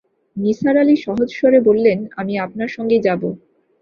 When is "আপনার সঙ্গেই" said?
2.45-3.05